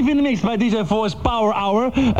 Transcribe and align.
even 0.00 0.16
in 0.16 0.22
de 0.22 0.28
mix 0.28 0.40
bij 0.40 0.56
DJ 0.56 0.84
Voice 0.84 1.16
Power 1.16 1.54
Hour. 1.54 1.84
Uh, 1.84 2.12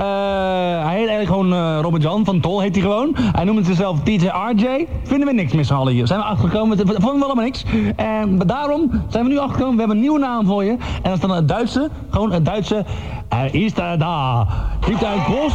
hij 0.85 0.99
heet 0.99 1.09
eigenlijk 1.09 1.27
gewoon 1.27 1.53
uh, 1.53 1.79
Robert 1.81 2.03
Jan 2.03 2.25
van 2.25 2.41
Tol, 2.41 2.61
heet 2.61 2.75
hij 2.75 2.85
gewoon. 2.85 3.17
Hij 3.17 3.45
noemt 3.45 3.67
zichzelf 3.67 4.01
DJ 4.01 4.27
RJ. 4.27 4.87
Vinden 5.03 5.29
we 5.29 5.35
niks 5.35 5.67
z'n 5.67 5.75
allen 5.75 5.93
hier. 5.93 6.07
Zijn 6.07 6.21
we 6.21 6.27
achtergekomen, 6.27 6.77
vonden 6.79 7.19
we 7.19 7.25
allemaal 7.25 7.45
niks. 7.45 7.65
En 7.97 8.39
daarom 8.39 8.91
zijn 9.09 9.25
we 9.25 9.31
nu 9.31 9.39
achtergekomen, 9.39 9.75
we 9.75 9.79
hebben 9.79 9.97
een 9.97 10.03
nieuwe 10.03 10.19
naam 10.19 10.47
voor 10.47 10.65
je. 10.65 10.71
En 10.71 10.79
dat 11.03 11.13
is 11.13 11.21
dan 11.21 11.31
het 11.31 11.49
Duitse, 11.49 11.91
gewoon 12.11 12.33
het 12.33 12.45
Duitse. 12.45 12.85
Er 13.29 13.55
is 13.55 13.77
er 13.77 13.99
da. 13.99 14.47
Gibt 14.81 15.05
applaus, 15.05 15.53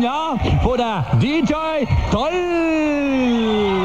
ja, 0.00 0.34
voor 0.60 0.76
de 0.76 1.00
DJ 1.18 1.54
Toll. 2.10 3.83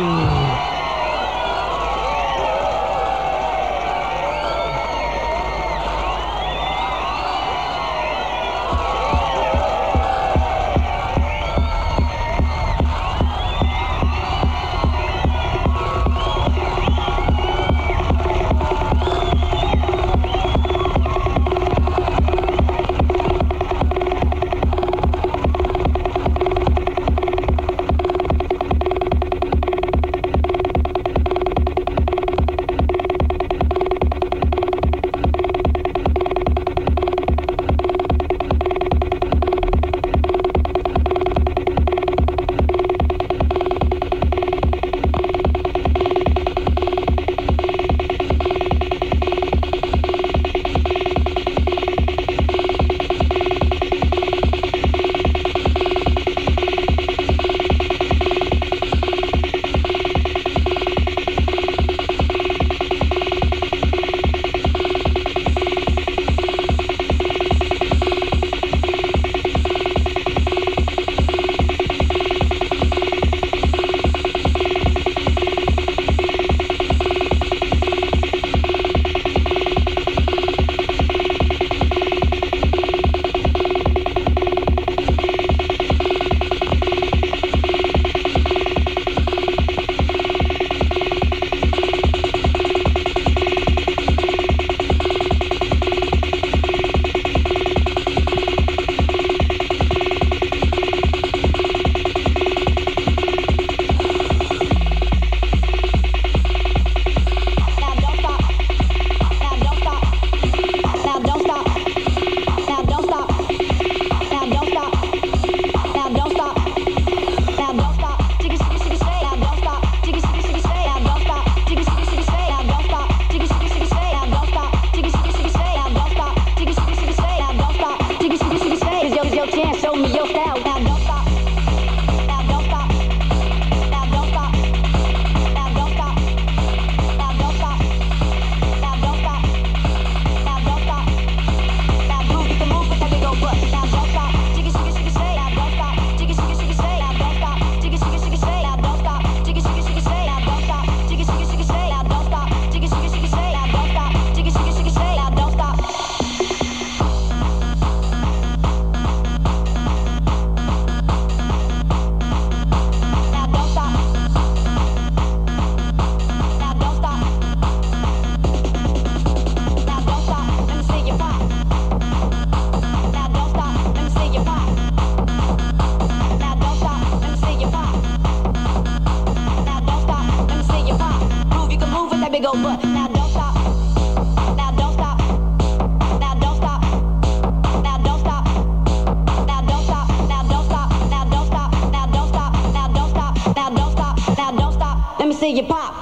You 195.50 195.64
pop. 195.64 195.99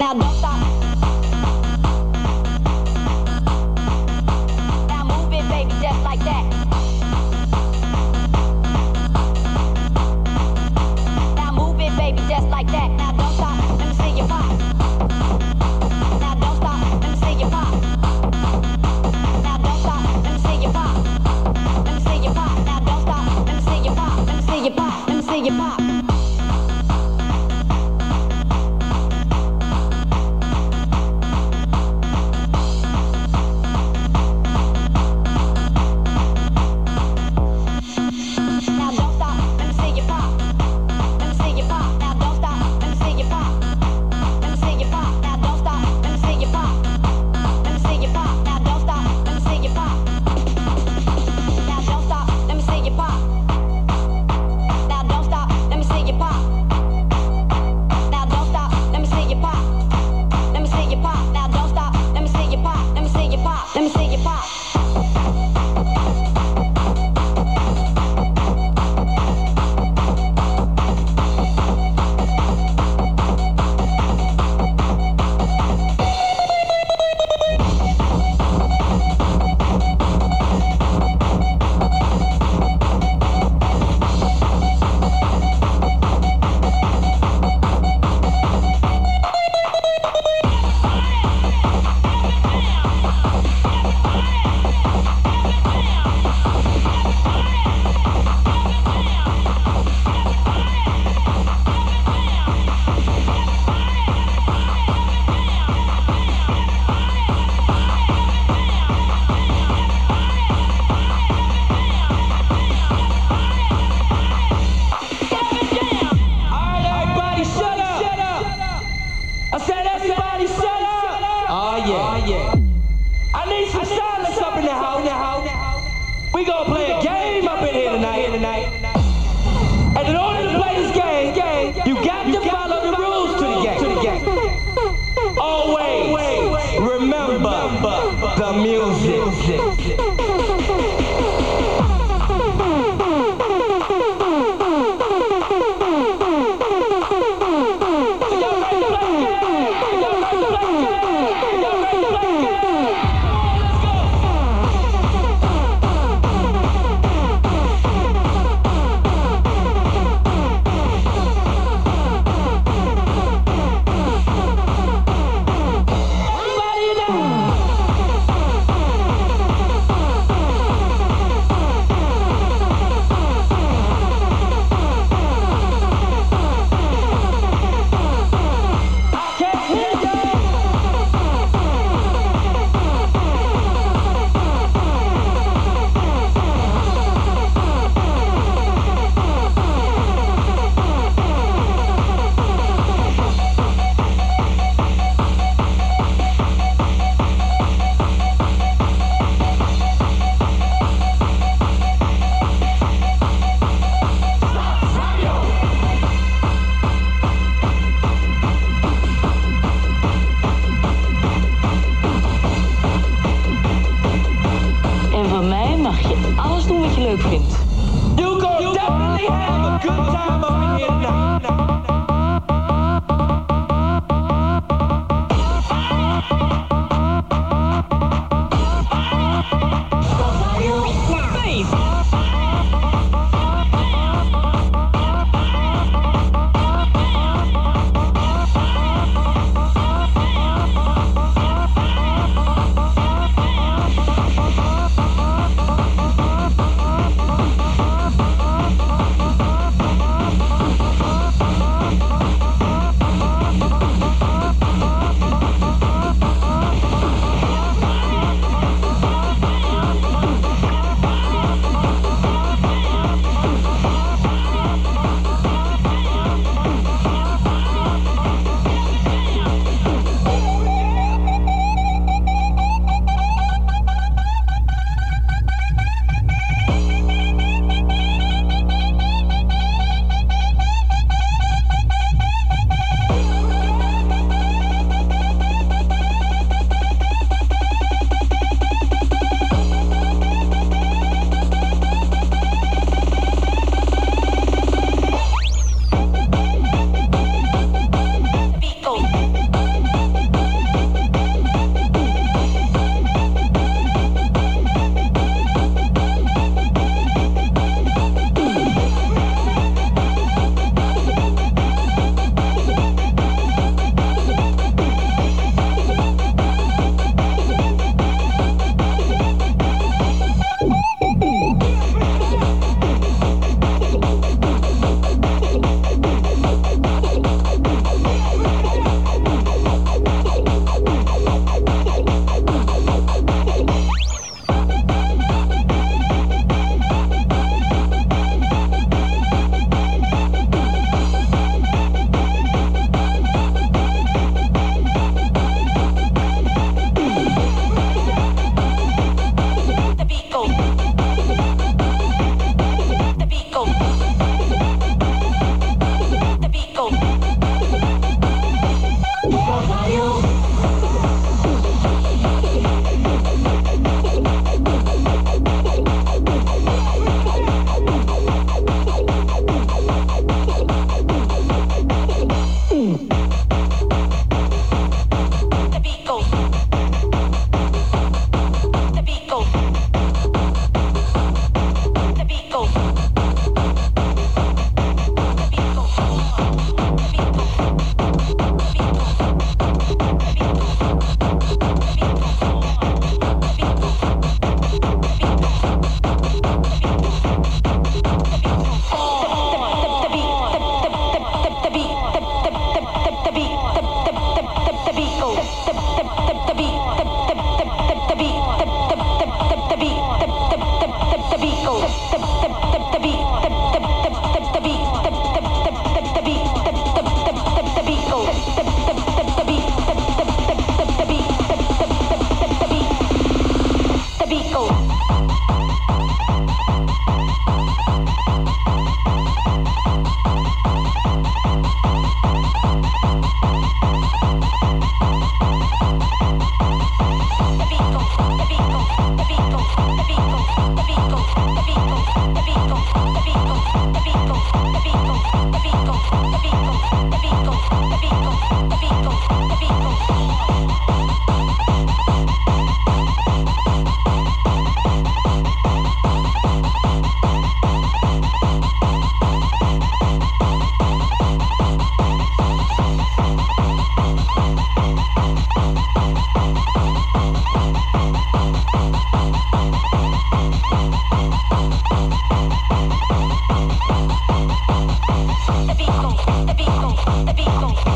Vico. 424.28 424.77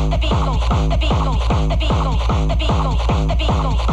the 0.09 0.17
beat 0.17 0.31
goes, 0.31 0.67
the 0.89 0.97
beat 0.99 1.09
goes, 1.11 1.47
the 1.69 1.77
beat 1.79 1.89
goes, 1.89 2.27
the 2.49 2.55
beat 2.59 2.69
goes, 2.69 3.07
the 3.27 3.35
beat 3.37 3.47
goes. 3.47 3.92